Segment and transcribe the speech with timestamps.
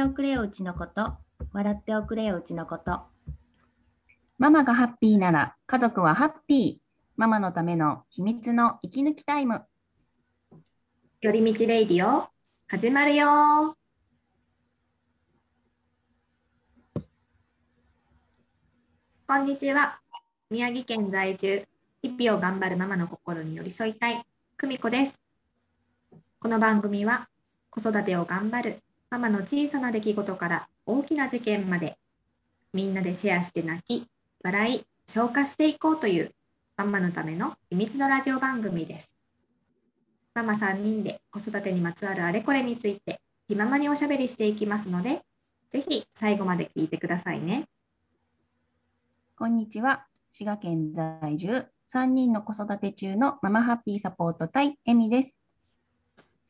[0.00, 1.12] ておくれようちのこと、
[1.52, 3.02] 笑っておくれようちのこと。
[4.38, 6.82] ママがハッピーなら家族はハッピー。
[7.16, 9.62] ママのための秘密の息抜きタイム。
[11.20, 12.26] 寄り道レイディオ、
[12.66, 13.76] 始まるよ
[19.26, 20.00] こんにちは。
[20.48, 21.68] 宮城県在住、
[22.00, 24.24] 日々を頑張るママの心に寄り添いたい、
[24.56, 25.14] 久美子です。
[26.38, 27.28] この番組は、
[27.68, 31.98] 子育てを頑張るママの小さな出来事から大きな事件まで、
[32.72, 34.06] みんなでシェアして泣き、
[34.44, 36.30] 笑い、消化していこうという
[36.76, 39.12] ママのための秘密のラジオ番組です。
[40.32, 45.22] ママ3人で子育てにまつわるあれこれについて気ままにおしゃべりしていきますので、
[45.70, 47.64] ぜひ最後まで聞いてくださいね。
[49.36, 50.06] こんにちは。
[50.30, 55.39] 滋賀県在住3人の子育て中のママハッピーサポート隊エミです。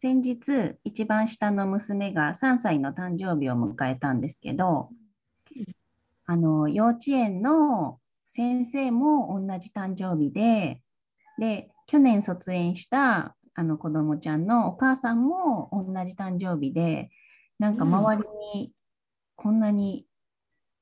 [0.03, 4.89] 先日、一番下の娘が3歳の誕生日を迎えたんですけど、
[6.25, 7.99] あの幼稚園の
[8.31, 10.81] 先生も同じ誕生日で、
[11.39, 17.11] で、去年卒園したあの子供ちゃんのお母さんも同じ誕生日で、
[17.59, 18.73] なんか周りに
[19.37, 20.07] こんなに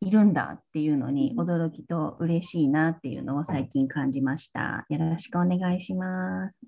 [0.01, 4.87] いるんだっていうのに驚きと嬉しいなっていうのを最近感じました。
[4.89, 6.61] よろしくお願いします。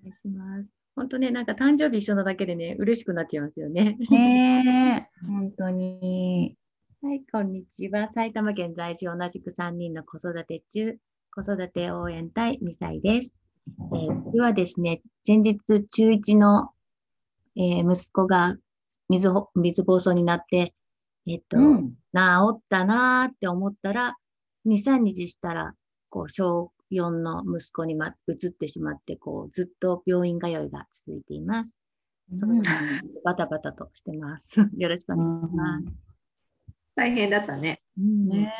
[0.00, 0.77] お願いします。
[0.98, 3.96] 本当ね、なんか誕生日一緒なだけでね、嬉しくなっちゃいますよね。
[4.10, 6.56] ね本当に。
[7.00, 8.10] はい、こんにちは。
[8.12, 10.98] 埼玉県在住同じく3人の子育て中、
[11.32, 13.38] 子育て応援隊2歳です。
[13.94, 16.70] えー、ではですね、先日中1の、
[17.54, 18.56] えー、息子が
[19.08, 20.74] 水水暴走になって、
[21.28, 21.94] えっと、うん、治
[22.54, 24.16] ったなーって思ったら、
[24.66, 25.74] 2、3日したら、
[26.10, 31.78] こう、小4の息子に、ま、移ってしまって、こう、ずっと病院通いが続いています。
[32.34, 32.62] そのよ
[33.02, 34.60] うにバタバタとしてます。
[34.76, 35.84] よろしくお願いします。
[35.86, 36.08] うん
[36.98, 37.80] 大変だったね。
[37.96, 38.52] うん、ね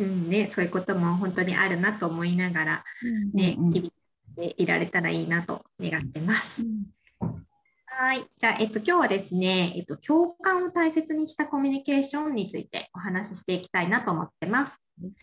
[0.00, 2.84] うんね、そういうことも本当にあるなと思いながら、
[3.32, 3.92] ね、うんうん、日々
[4.34, 6.66] でいられたらいいなと願ってます。
[6.66, 6.86] うん、
[7.86, 8.24] はい。
[8.36, 14.82] じゃあ、えっと、今日はですね、えっと、共感を大切にしたコミュニケーションについてお話ししていきたいなと思ってます。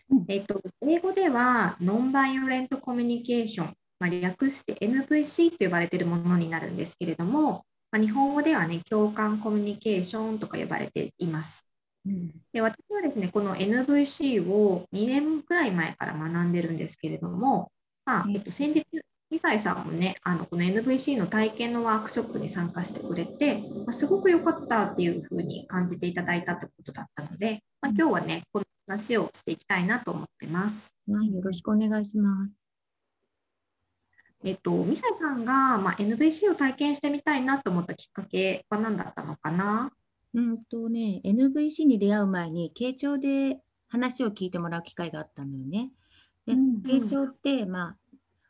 [0.10, 11.66] うん、えっと、英語では、ノンバイオレントコミュニケーション、まあ、略して NVC と呼ばれているものになるんですけれども、まあ、日本語ではね、共感コミュニケーションとか呼ばれています。
[12.06, 17.72] うん、で私はですね、この NVC を2年くらい前から学んでるんですけれども、
[18.06, 18.86] まあえっと、先日、
[19.30, 30.94] ミサイさんもね、あのこの NVC の体験のワークショップに参加してくれて、まあ、すごく良かったっていうふうに感じていただいたってことだったので、まあ、今日はね、この話をしていきたいなと思ってます。
[31.12, 32.52] はい、よろしくお願いします。
[34.44, 39.92] えっと、ミサイさんが、まあ、NVC を体験してみたいなと思ったきっかけは何だったのかな？
[40.34, 43.60] うんとね、NVC に出会う前に、傾聴で
[43.90, 45.92] 話を聞いてもらう機会があったのよね。
[46.46, 47.98] で、傾聴って、まあ、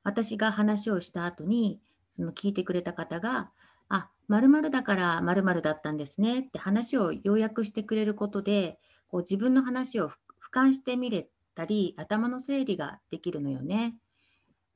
[0.04, 1.82] 私が話をした後に、
[2.16, 3.50] その聞いてくれた方が、
[3.90, 8.78] あ、まるだからまるだったんですねって話を要約してくれることで、
[9.08, 10.12] こう自分の話を
[10.52, 13.98] 俯瞰してみれたり、頭の整理ができるのよね。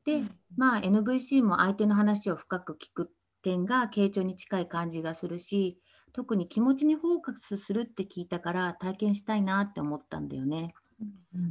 [0.06, 0.24] で、
[0.58, 3.12] まあ、NVC も相手の話を深く聞く
[3.42, 5.80] 点が傾聴に近い感じがするし、
[6.14, 10.74] 特に気持ちにフォーカスするって聞いたから体験したいなって思ったんだよね。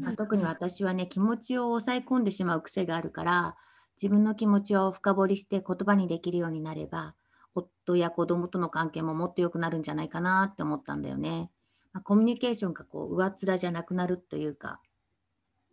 [0.00, 3.56] まあ、特に私はね、気持ちを抑え込んでしまう癖があるから、
[4.00, 7.14] 自分の気持ちを深掘りして言葉にできるようになれば、
[7.54, 11.50] 夫や子供との関係ももっと良くなるんじゃないかなって思ったんだよね。
[11.92, 14.80] まあ、コミュニケーションがこう上っ面じゃなくなるというか、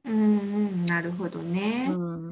[0.08, 1.90] うんうん、なるほどね。
[1.92, 2.30] うん、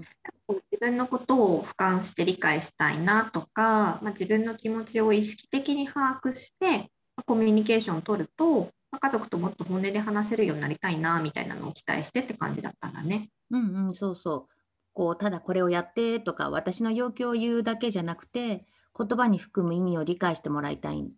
[0.47, 6.90] 自分のことを俯瞰して理解したいなとか、まあ、自分の気持ちを意識的に把握して
[7.26, 13.29] コミュニケーションを取ると、まあ、家族ともっと本音で話せるようになりたいなみたいなのを期待してって感じだったんだね。
[13.52, 14.53] うんうん、そうそう。
[14.93, 18.66] こうただこれをやってとか私の要求を言うだけじゃなくて
[18.97, 21.11] 言葉に含む意味を理解してもらいたい。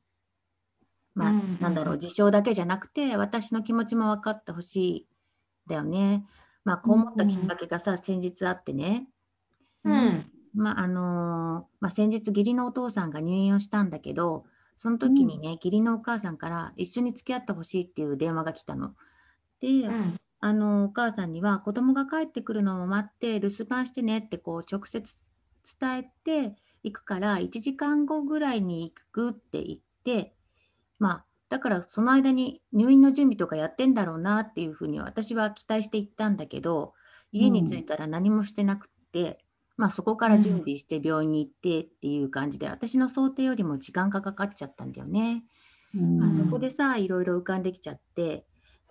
[1.18, 5.08] まあ、うんうん、なんだろう事象だけじゃなくて私の気持ちも分かってほしい
[5.68, 6.26] だよね。
[6.64, 9.08] まあ、こう思ったきっかけがさ、先日あってね、
[9.84, 14.46] うん、まああのー、まあ、先日義理のお父さんが入院をしたんだけど
[14.78, 18.94] その時にね、義理のお母さんから一緒に付き合ってほしいっていう電話が来たの。
[19.60, 25.16] で、うん、あのお母さんには子供が帰ってくるのを待って留守番してねってこう直接
[25.80, 30.37] 伝えて行くから1時間後ぐらいに行くって言って
[31.00, 36.94] まあだからその間に入院の準備とかやってんだろうなっていうふうに私は期待して行ったんだけど、
[37.32, 39.40] 家に着いたら何もしてなくって、
[39.78, 45.44] まあ、そこから準備して病院に行ってっていう感じで、私の想定よりも時間がかかっちゃったんだよね。
[45.94, 48.46] まあ、そこでさ、いろいろ浮かんできちゃって、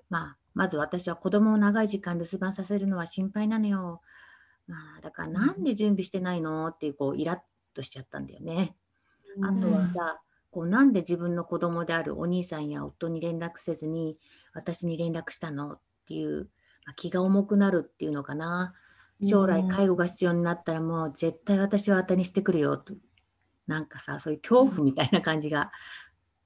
[0.08, 4.00] まあ、まず私は子供を長い時間留守番させるのは心配なのよ。
[4.66, 7.40] まあ、だからなんで準備してないのっていう、こう、イラッ
[7.74, 8.76] としちゃったんだよね。
[9.42, 10.20] あとはさ、
[10.56, 14.16] こうなんで自分の子供であるお兄さんや夫に連絡せずに
[14.54, 16.48] 私に連絡したのっていう、
[16.86, 18.72] まあ、気が重くなるっていうのかな。
[19.22, 22.94] 将来介護が必要になったらもう絶対私は当たりにしてくるよと。
[23.66, 25.72] なんかさ、そういう恐怖みたいな感じが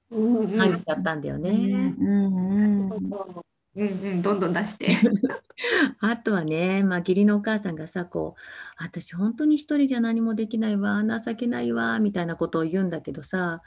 [0.09, 1.49] 感じちゃったんだよね。
[1.49, 4.97] うんうんどんどん出して。
[6.01, 13.61] あとはね、まあ、義理のお母さんがさ、こう、私本当に一人じゃ何もできないわ、情けないわ、みたいなことを言うんだけどさ、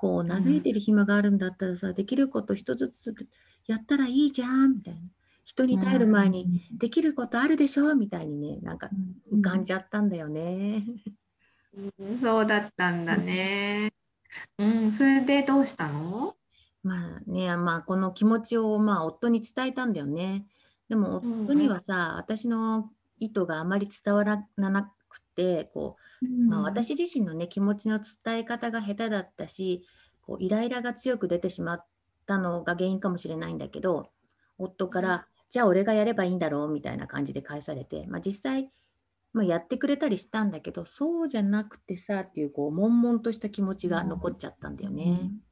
[0.00, 3.28] こう、嘆いてる暇があるんだったらさ、できること一つずつ
[3.66, 5.00] やったらいいじゃん、みたいな。
[5.44, 8.88] 人に耐える前に、できることあるでしょみたいにね、なんか
[9.30, 10.84] 浮かんじゃったんだよね。
[11.98, 13.92] うん、そうだったんだね。
[14.58, 16.34] うん、それでどうしたの？
[16.82, 20.46] まあね、まあこの気持ちをまあ夫に伝えたんだよね。
[20.88, 22.88] でも夫にはさ、私の
[23.18, 24.88] 意図があまり伝わらなく
[25.40, 29.84] て、こう、まあ、私自身のね、気持ちの伝え方が下手だったし、
[30.20, 31.86] こうイライラが強く出てしまっ
[32.26, 34.10] たのが原因かもしれないんだけど、
[34.58, 38.70] 夫から、じゃあ俺がやればいいんだろうみたいな感じで返されて、まあ、実際、
[39.32, 45.18] まあ、やってくれたりしたんだけど、そうじゃなくてさっていう、こう、悶々とした気持ちが残っちゃったんだよね。
[45.22, 45.49] うん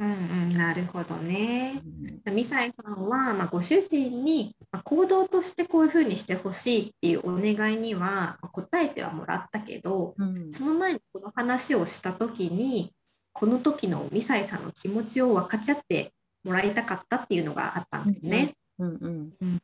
[0.00, 1.82] うん、なるほどね。
[2.24, 12.92] うん、ミサイさんは、まあ、ご主人に、まあ、行動としてこういうふうにしてほしいっていうお願いには、まあ、答えてはもらったけど、うん、その前にこの話をした時に
[13.32, 16.12] この時のミサイさんの気持ちを分かち合って
[16.44, 18.54] もらいたかったっていうのがあったんだよね。
[18.78, 19.58] うんうん、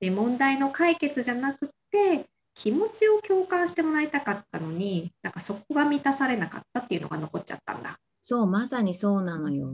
[0.00, 7.98] で問題の解決じゃなくて気持ちを共感してもらいたかったのになんかそこが満たされなかったっていうのが残っちゃったんだ。
[8.26, 9.70] そうまさにそうなのよ。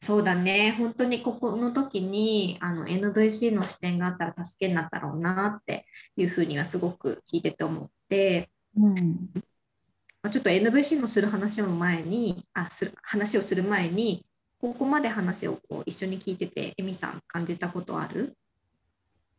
[0.00, 0.70] そうだね。
[0.78, 5.86] 本当にここの時にあの NVC の視点があったら助けになったろうなって
[6.16, 8.94] いうふうにはすごく聞いてて思って、うん。
[10.22, 14.24] まあ、ちょっと NVC のする話を前にあする話をする前に
[14.60, 18.36] ここまで話をこう一緒に聞いててエミさん感じたことある？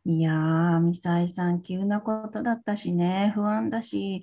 [0.04, 4.22] いやー、ミサイさん、急なことだったしね、不安だし、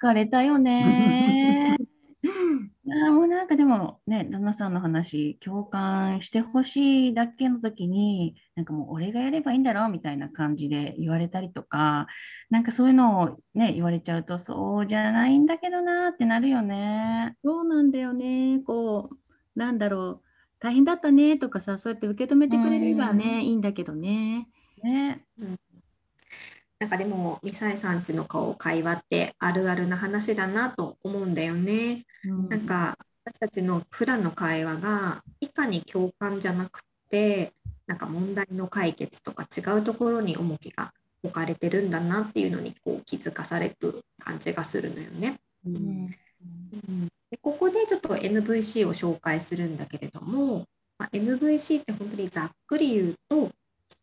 [0.00, 1.76] 疲れたよね。
[2.86, 12.06] いやもうなんかでもね、旦那さんの話、共感してほしいだけの時に、なんかもう俺がやればいいんだろうみたいな感じで言われたりとか、
[12.50, 17.36] なんかそういうのをね、言われちゃうと、そうじゃないんだけどなってなるよね。
[17.42, 18.60] そうなんだよね。
[18.66, 20.22] こう、なんだろう、
[20.58, 24.48] 大変だったねとかさ、そうやって受け止めてくれればね、いいんだけどね。
[24.82, 25.24] ね。
[25.38, 25.58] うん
[26.84, 32.04] なんかでもミサイさんちの顔会話ってあるあるな話だなと思うんだよね。
[32.26, 37.54] うん、なんか私たちの普段の会話がいかに共感じゃなくて
[37.86, 40.92] なんか問題の解決とか違うところに重きが
[41.22, 45.40] 置かれてるんだなっていうのにこう気づかされる感じがするのよね。
[45.64, 50.66] うん、うん、でここでちょっと NVC を紹介するんだけれども、
[50.98, 53.50] まあ、NVC って本当にざっくり言うと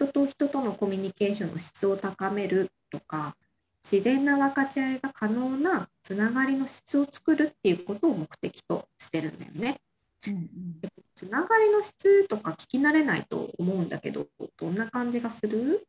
[0.02, 3.36] 人と人とのコミュニケーションの質を高めるとか
[3.84, 9.80] 自然な分かち合いが可能なつながりの質を作るっていうことを目的としてるんだよね。
[10.28, 10.50] うんうん、
[11.14, 14.28] つながりの質とか聞き慣れないと思うんだけど
[14.58, 15.86] どんな感じがする？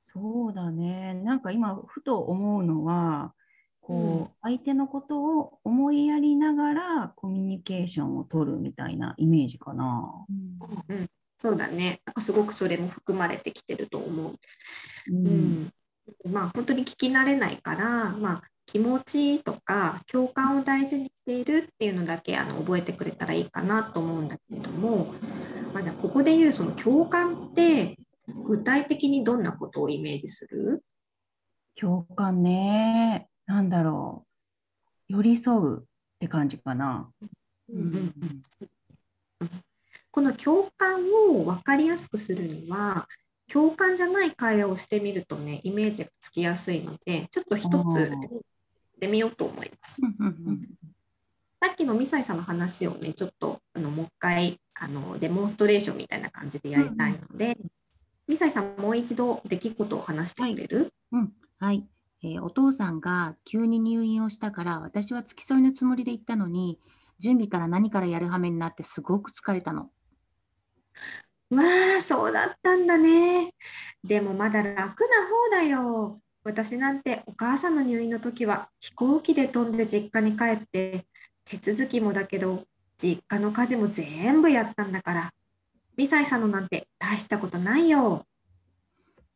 [0.00, 3.32] そうだねなんか今ふと思うのは
[3.80, 10.24] こう、相手のことを思いやりながらコミュニケーションを取るみたいなイメージかな。
[10.28, 10.32] う
[10.94, 11.10] ん、うん、
[11.42, 12.02] そうだね。
[12.04, 14.34] なんかすごくそれも含まれてきてると思う。
[15.10, 15.26] うん、
[16.26, 25.14] うん、まあ本当に聞き慣れないから、まあ、気持ちとか共感を大事にしているっていうのだけあの覚えてくれたらいいかなと思うんだけれども、
[25.72, 27.96] まあ、ここで言うその共感って
[28.44, 30.84] 具体的にどんなことをイメージする？
[31.74, 33.28] 共感ね。
[33.46, 34.26] なんだろ
[35.08, 35.14] う。
[35.14, 35.82] 寄り添うっ
[36.18, 37.10] て感じかな。
[37.72, 38.42] うんうんうん
[40.10, 41.00] この共感
[41.30, 43.08] を分かりやすくするには
[43.50, 48.10] 共感じゃない会話をしてみるとねイメージがつきやすいのでちょっと一つ
[48.98, 50.00] でみようと思います。
[51.62, 57.70] さっきのミサイさんの話をねちょっとあのもう一回あのデモンストレーションみたいな感じでやりたいので、うん、
[58.28, 61.86] ミサイさんもう一度出来事を話してくれる、はい、うん、はい。
[62.22, 66.78] えー、お父さんが急に入院をしたから私は付き添いのつもりで行ったのに
[67.18, 69.90] 準備から何からやる羽目になってすごく疲れたの。
[71.50, 71.62] わ
[71.98, 73.54] あ、そうだったんだね。
[74.04, 76.20] でもまだ楽な方だよ。
[76.42, 81.06] こ私なんてお母さんの入院の時は飛行機で飛んで実家に帰って
[81.44, 82.64] 手続きもだけど
[82.96, 85.32] 実家の家事も全部やったんだから
[85.96, 88.24] ミサイさんのなんて大したことないよ。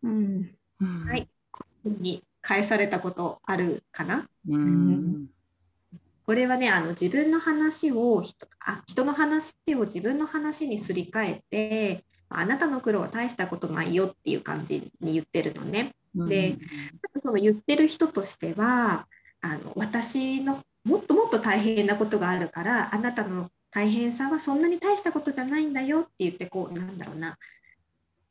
[0.02, 5.26] うん、はい、こういうふうに返されたことあるかな、うん、
[6.26, 15.94] これはねあの自分の話を人あ人の話を自分の話にすり替えてあなたの苦労は大したことないよっていう感じに言ってるのね。
[16.14, 16.56] で、
[17.22, 19.06] その言ってる人としては
[19.40, 27.36] あの私のもっともっと大変なことがあるからあなたの大変さはそんなに大したことじゃないんだよって言ってこうなんだろうな、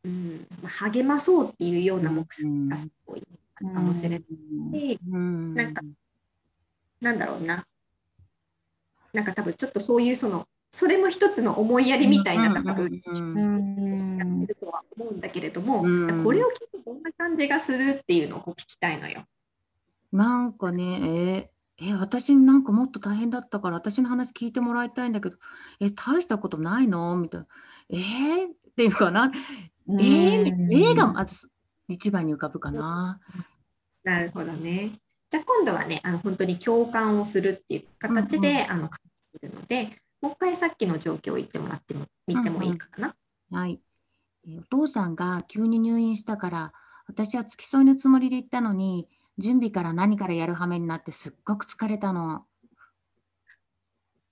[0.05, 3.23] うんまあ、励まそうっていうような目標がすごい
[3.57, 4.19] かもしれない。
[4.19, 5.81] し、うん、なんか
[7.01, 7.65] なんだろうな
[9.13, 15.82] なんか多分ちょっとそういうそのそれも一つの思いやりみたいな多分やってるとは思うんだけれども、
[16.24, 19.24] これを聞いてどんな感じがするっていうのをこう聞きたいのよ。
[20.12, 25.38] なんかね、えー、え私なんかもっと大変だったから私の話聞いてもらいたいんだけど、
[25.79, 27.48] え大したことないのみたいな。
[27.91, 29.32] えー、っていうかな、
[29.88, 31.50] えー、映画まず
[31.88, 33.20] 一番に浮かぶかな。
[34.03, 34.91] なるほどね。
[35.34, 39.00] じゃあ今度はね、あの本当に共感をするっていう形で、うんうん、あの感
[39.34, 43.16] じるので、もう一回さっきの状況を言ってもらっても見てもいいかな。
[43.52, 43.82] うんうん、はい。
[44.60, 46.74] お父さんが急に入院したから、
[47.08, 49.08] 私は付き添いのつもりで行ったのに、
[49.40, 52.46] 準備から何からやる羽目になってすっごく疲れたの。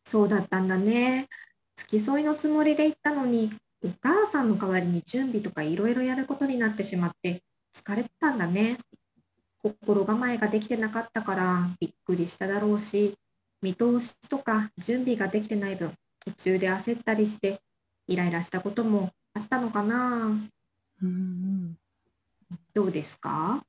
[0.06, 1.30] そうだったんだね。
[1.78, 3.50] 付き添いのつもりで行ったのに、
[3.84, 7.42] お母さんの代わりに準備とかいろいろやることになってしまって
[7.76, 8.78] 疲れたんだね。
[9.64, 13.16] 心構えができてなかったからびっくりしただろうし、
[13.62, 15.94] 見通しとか準備ができてない分、
[16.26, 17.62] 途中で焦ったりして、
[18.08, 20.36] イライラしたこともあったのかな。
[21.04, 21.78] うん、
[22.74, 23.64] どうですか？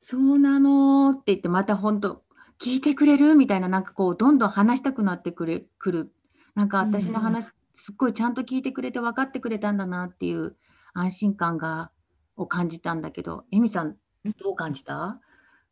[0.00, 2.22] そうなのって言って、また本当、
[2.60, 5.68] 聞いてくれるみたいな、なんかこう、どんどん話したくなってくる。
[5.78, 6.12] くる
[6.54, 10.56] なんか私の話、すっごいちゃんと聞いてくれて分かってくれたんだなっていう
[10.94, 11.90] 安心感が
[12.36, 13.96] を感じたんだけど、エミさん、
[14.38, 15.20] どう感じた？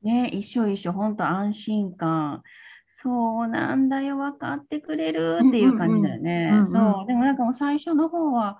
[0.02, 2.42] ね、一緒一緒、本当安心感。
[2.86, 6.52] そうなんだよ、分かってくれるっていう感じだよね。
[6.66, 7.06] そう。
[7.06, 8.58] でもなんかもう最初の方は、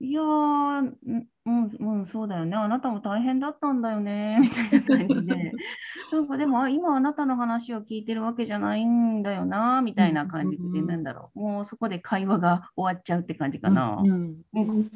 [0.00, 0.92] いやー、
[1.46, 2.56] うん、うん、そうだよね。
[2.56, 4.38] あなたも大変だったんだよね。
[4.42, 5.52] みたいな感じで。
[6.12, 11.40] なんかでも、今あなたの話を聞いてるわけじゃないんだよな、みたいな感じで、なんだろう。
[11.40, 13.98] もうそこで会話が終わっちゃうって感じかな。
[14.02, 14.90] うん、うん、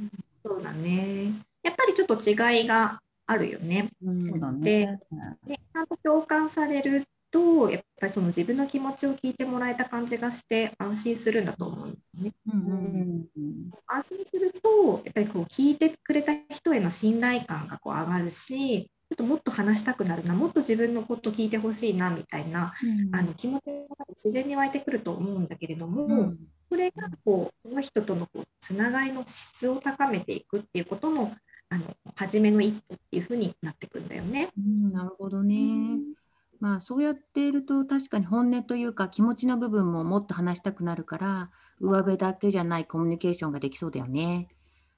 [0.44, 1.32] そうだね。
[1.62, 3.90] やっぱりちょっと違いがあるよね。
[4.02, 4.98] うん、そうだね。
[5.46, 12.32] でちゃんと共感されるとやっぱりその自分の気持ちを聞いてもらえた感じがして安心するんだと思うんですね。
[12.52, 31.32] うんうんうん、安心するとやっぱりこう聞いてくれた人への信頼感がこう上がるしちょっともっと話したくなるなもっと自分のこと聞いてほしいなみたいな、うん、あの気持ちが自然に湧いてくると思うんだけれども、うん、それがこうその人とのこうつながりの質を高めていくっていうことの
[31.70, 31.84] あの
[32.16, 34.50] 初めの一歩っていうふうになってくんだよね。
[34.58, 35.98] うん、なるほどね。
[36.60, 44.48] まあそうやっていると確かに本音というか気持ちの部分ももっと話したくなるから上辺だけじゃないコミュニケーションができそうだよね。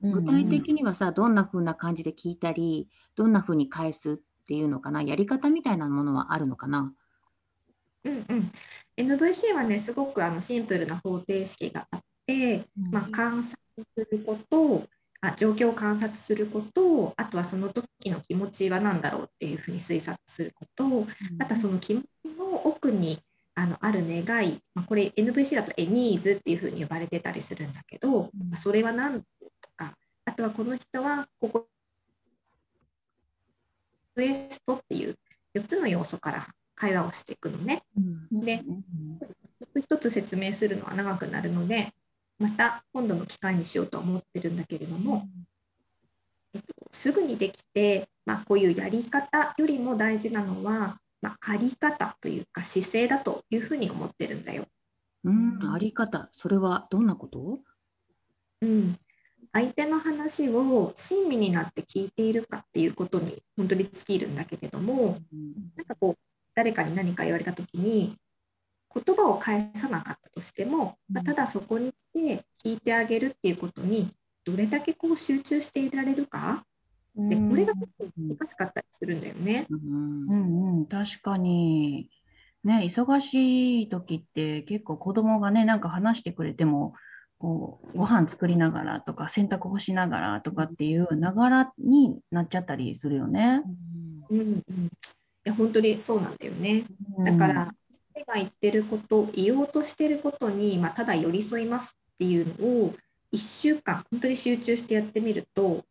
[0.02, 5.02] 具体的にはさどんな風な感じで聞いたりどんな風に返すっていうのかな？
[5.02, 6.94] やり方みたいなものはあるのかな？
[8.04, 8.50] うんうん
[8.96, 14.86] NVC はねすごくあのシンプルな方程式があって、まあ、観察すること
[15.22, 21.06] あ状況を観察することあとはその時の気持ちは何だろうっていうふうに推察すること、うん、
[21.38, 22.06] またその気持ち
[22.38, 23.18] の奥に
[23.54, 29.26] あのある願い、まあ、これ NVC だとエニーズっていうふうに呼ばれてたりするんだけど、うん、それは何と
[29.76, 31.66] かあとはこの人はここ
[34.14, 35.16] クエストっていう
[35.54, 37.82] 4つの要素から会話をしていくのね。
[38.32, 38.62] うん、で
[39.78, 41.92] 一つ説明するのは長くなるので
[42.40, 45.28] また今度の機会にしようと思ってるんだけれども、
[46.54, 54.64] えっと、すぐにできて、まあ、こういうやり方よりも大事なのは、まあ、あり方というか姿勢だというふうに思ってるんだよ。
[55.22, 57.58] うん、あり方、それはどんなこと？
[58.62, 58.98] うん、
[59.52, 66.22] 相手の話を親身になって聞いているかっていうことに本当に尽きるんだけれども、うん、なんかこう
[66.54, 68.16] 誰かに何か言われた時に
[68.94, 74.10] 言葉を返さなかったとしても、まあ、ただそこにいて聞いてあげるっていうことに
[74.44, 76.64] どれだけこう集中していられるか
[77.14, 79.66] でこれが結構難しかったりするんだよね。
[79.68, 82.08] うん、うん、確かに
[82.62, 86.94] ね、忙しい時って結構子供がねなんか話してくれても
[87.38, 93.62] こうご飯作りながらとか洗濯干しながらとかっていうながらになっちゃったりするよね。
[94.28, 94.42] うん、う
[94.72, 94.90] ん、
[95.44, 96.84] や本当にそうなんだよね。
[97.24, 97.79] だから、手
[98.24, 102.94] が言ってること言おうとしてることに、まあ、ただ寄り添いますっていうのを
[103.32, 105.84] 1週間本当に集中してやってみると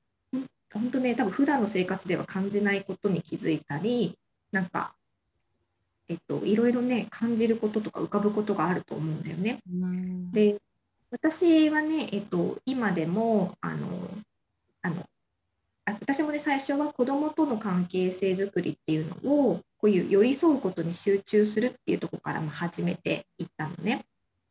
[0.73, 4.17] 本当ね多分普段の生活では感じないことに気づいたり
[4.51, 4.93] なんか
[6.07, 9.59] えっといろいろね感じることとか浮かぶことがあると思うんだよね。
[10.31, 10.59] で
[11.11, 13.87] 私はね、えっと、今でもあの
[14.83, 15.05] あの
[15.85, 24.05] 私もね最初は子どもとの関係性づくりっていうのをこういう寄り添うことに集中するっていうところからも始めていったのね。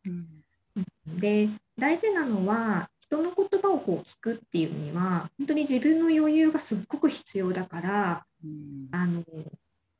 [0.06, 9.22] うん、で大事なのは人の言葉をこう聞くっていうには本当に自分の余裕がすっごく必要だから、うん、あの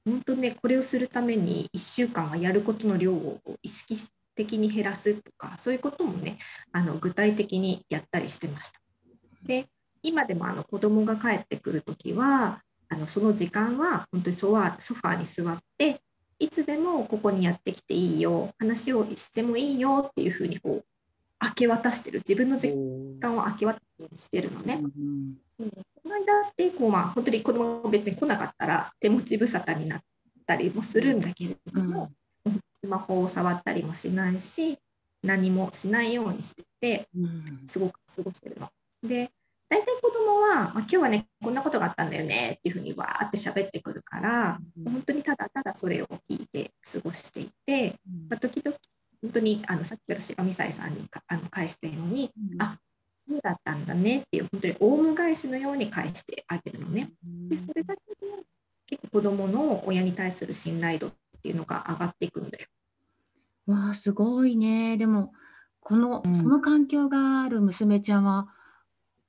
[0.05, 3.97] 本当ねこれをするために1週間はやることの量を意識
[4.35, 6.39] 的に減らすとかそういうこともね
[6.73, 8.81] あの具体的にやったりしてました。
[9.43, 9.67] で
[10.03, 16.01] 今でもあの子供が帰ってくる時はあのその時間は本当にソファソファーに座って
[16.39, 20.85] いつでもここにやってきていいよ話をしてもいいよっていうふうにこう
[21.41, 22.19] 明け渡してる。
[22.27, 22.69] 自分の時
[23.21, 23.81] 間を明け渡
[24.17, 24.81] してるのね。
[24.83, 25.71] うん、
[26.03, 30.01] この間ってこう、まあ、本当に子供が別に来なかったら手持ち無沙汰になっ
[30.47, 32.11] たりもするんだけれども、
[32.45, 34.79] うん、スマホを触ったりもしないし
[35.23, 37.09] 何もしないようにしてて
[37.67, 38.69] すごく過ごしてるの。
[39.03, 39.31] で
[39.69, 47.95] 大体子供は、まあ、今日はねこんなことがあったんだよねっていうふうにわーって喋ってくるから、うん、本当にただただそれを聞いて過ごしていて、
[48.29, 48.77] まあ、時々
[49.21, 52.79] 本当にあのさっき私がミサイさんにあの返したように、うん、あ
[53.29, 57.11] そうだったんだねっていう本当にオウム返しのように返してあげるのね。
[57.49, 58.45] でそれだけで
[58.87, 62.67] 結構子どもの親に対する信頼度っていうのが上がっていくんだよ。
[63.67, 64.97] わあすごいね。
[64.97, 65.33] でも
[65.81, 68.49] この、うん、その環境がある娘ちゃんは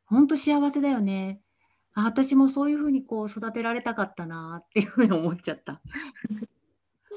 [0.10, 1.40] 本当幸せだよね。
[1.96, 5.82] あ私もそういうふうにこう育てられたかったなっていうふうに思っちゃった。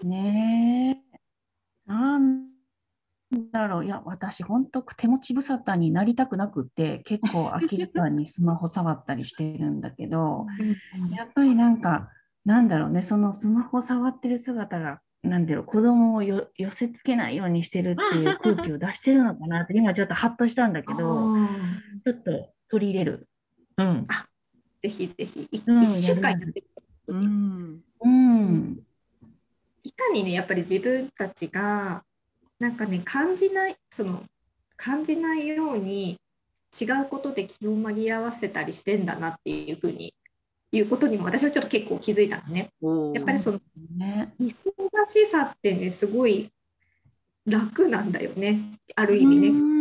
[0.02, 1.18] ねえ。
[1.86, 2.52] なん
[3.52, 10.46] だろう、いや、私、本当、手持ち無沙汰になりたくなくって、結構空き時間にスマホ触ったりしてるんだけど、
[11.16, 12.10] やっぱりなんか、
[12.44, 20.96] なんだろうね、そのスマホ触ってる姿が、なんだろう、子供を寄せつけないようにしてるっていう空気を出してるのかなって、今ちょっとハッとしたんだけど、
[22.04, 23.28] ちょっと取り入れる。
[23.76, 24.06] うん。
[24.80, 26.64] ぜひぜひ、1週間やって
[27.06, 27.84] うん。
[28.00, 28.80] うん。
[29.84, 32.02] いかにね、やっぱり自分たちが
[32.58, 34.22] なんかね感じないその
[34.76, 36.16] 感じないように
[36.80, 40.14] 違うことで気を紛らわせたりしてんだなっていうふうに
[40.70, 42.70] いうことにも私はちょっと結構気づいたのね。
[43.14, 43.60] やっぱりその、
[43.98, 44.46] ね、忙
[45.04, 46.50] しさってねすごい
[47.44, 48.60] 楽なんだよね
[48.96, 49.71] ある意味ね。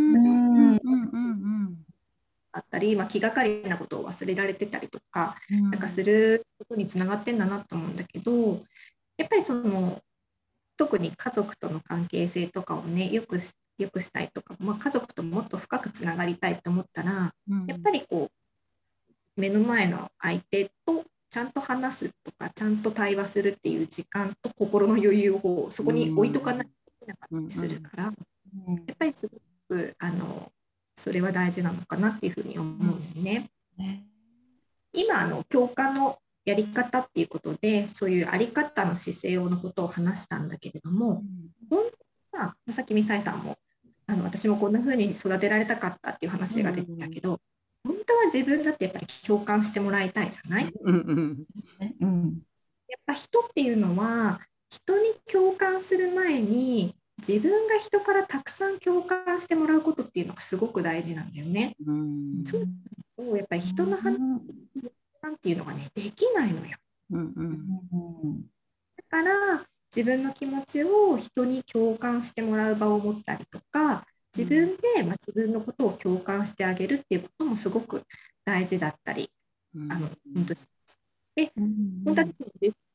[2.53, 8.61] あったり、まあ、気がかりなことを忘れられてたりとか、なんかすることにつながってんだなと思うんだけど
[9.17, 10.01] やっぱりその
[10.77, 13.37] 特に家族との関係性とかをねよく
[13.77, 18.29] よくしたいとか、まあ、家族ともっと深くつながりたいと思ったら、うん、やっぱりこ
[19.37, 28.13] う目の前の相手とちゃんと話すとかちゃんと対話するっていう時間と心の余裕をそこに置いとかないといけなかったりするから、やっ
[28.99, 29.37] ぱりすご
[29.69, 30.51] くあの
[31.01, 33.49] それは大事なのかなっていうふうに思うんね。
[34.93, 41.23] 今あの教科のやり方っていうことでそういうあり方の姿勢のことを話したんだけれども、
[41.69, 41.83] うん、本
[42.31, 43.57] 当はさっきミサイさんも
[44.05, 47.39] あの私もこんな風に育てられたかったっていう話が出てたけど、
[47.85, 51.45] うん、本当は自分だってやっぱり共感してもらいたいじゃない、うん、
[51.99, 52.41] うん、
[52.87, 61.75] やっぱ人っていうのは人に共感する前に自分が人からたくさん共感してもらうことっていうのがすごく大事なんだよね。
[61.85, 64.19] うん、そうやっぱり人の話
[65.21, 66.77] なんていうのがねできないのよ。
[67.11, 68.41] うんうん、
[68.97, 74.05] だから自分の気持ちを人に共感してもらう場を持ったりとか
[74.35, 78.03] 自分で、まあ、自分のことを共感してあげるっていうこともすごく
[78.45, 79.29] 大事だったり、
[79.75, 80.53] うん、あの本当
[81.35, 81.51] で、
[82.05, 82.33] 本当に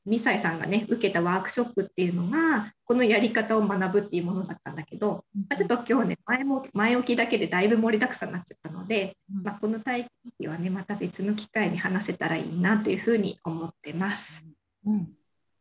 [0.06, 10.06] ミサイさんがね受けたワークショップっていうのがこのやり方を学ぶっていうものだったんだけど、まあ、ちょっと今日ね前も前置きだけでだいぶ盛りだくさんになっちゃったので、まあ、この体
[10.38, 14.44] 験はねまた別の機会に話せたらいいなというふうに思ってます。
[14.86, 14.98] うん、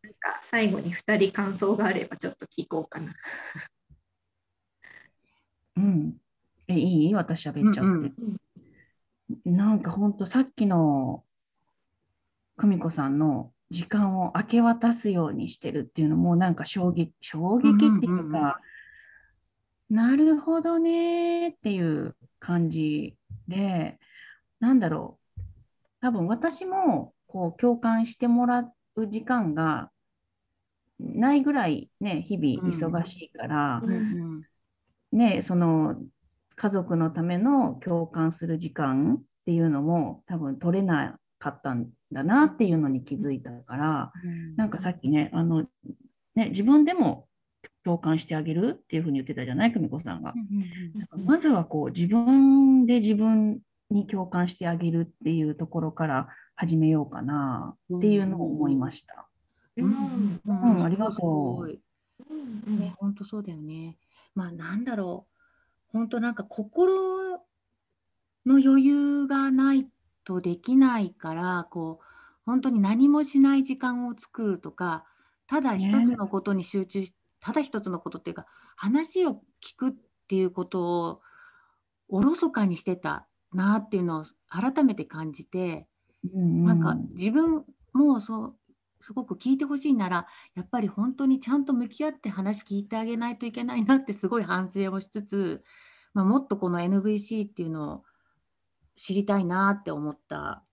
[0.04, 3.16] なんか最後に2人感想があればちょっと聞こうかな。
[5.78, 6.18] うん、
[6.68, 7.16] えいい？
[7.16, 7.90] 私喋っちゃって。
[7.90, 8.38] うん
[9.46, 11.24] うん、なんかほんとさっきの
[12.58, 18.60] 久美子さんの時間を明け渡すようにしてるっていうのもなんか衝撃衝撃っていうか、
[19.90, 23.16] なるほどねっていう感じ
[23.48, 24.00] で
[24.60, 25.42] なんだろう
[26.02, 29.90] 多分私もこう共感してもらう時間が
[31.00, 33.82] ないぐらいね、日々忙しいから、
[35.12, 35.96] ね、その
[36.56, 44.14] 家族のための共感する時間っていうのも多分取れなかったんだなっていうのに気づいたから、
[44.56, 45.66] なんかさっきね、あの、
[46.36, 47.28] ね、自分でも
[47.84, 50.34] 共感してあげるっていうふうに言ってたじゃない、久美子さんが。
[51.16, 59.28] まずはこう自分で自分に共感してあげるっていうところから始めようかなっていうのを思いました。
[59.78, 61.80] うん、うん、ありがとう。
[62.70, 63.98] ね、本当そうだよね。
[64.34, 65.36] まあ、なんだろう。
[65.92, 67.40] 本当なんか心
[68.46, 69.88] の余裕がない
[70.26, 72.06] とできないから、こう、
[72.46, 75.06] 本当に何もしない時間を作るとか、
[75.48, 79.94] ただ一つのことに集中し、ただ一つのことっていうか、話を聞くっ
[80.28, 81.22] ていうことを
[82.10, 85.88] おろそかにしてたなっていうのを改めて感じて、
[86.34, 88.56] うんなんか自分もそう
[89.00, 95.64] すごく聞いてほしいならやっぱり本当にちゃんと向き合って話聞いてあげないといけないなってすごい反省をしつつ、
[96.16, 98.04] まあ、もっとこの NVC っていうのを
[98.96, 100.64] 知りたいなって思った。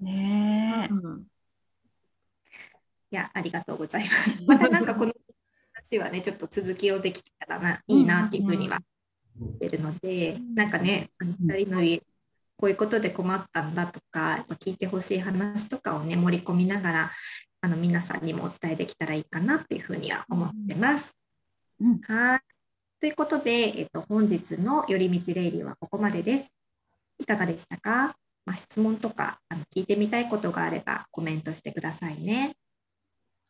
[0.00, 1.24] ねえ、うん、い
[3.10, 4.42] やありがとうございます。
[4.46, 5.12] またなんかこの
[5.74, 8.80] 話はねちょっと続きをできたらないいなっていうふうには
[9.40, 12.02] 思ってるので、うん、なんかね2人の家
[12.56, 17.12] こういうことで困ったんだとか、やっぱ聞いてほしい話とかをね、盛り込みながら、
[17.60, 21.16] あの皆さんにもお伝えできたらいいかなっていうふうには思ってます。
[21.80, 22.40] うん、はい。
[23.00, 26.54] ということで、えっと、本日の寄り道レイリーはここまでです。
[27.24, 32.54] いかがでしたか、まあ、質問とかあの聞いてみたいことがあればコメントしてくださいね。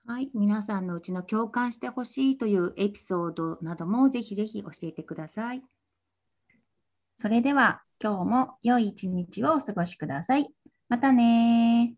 [0.06, 5.62] はい、皆さんのうちの共感してほしいというエピソードなどもぜひぜひ教えてください。
[7.16, 10.48] それでは今日も良い一日をお過ごしください。
[10.88, 11.96] またね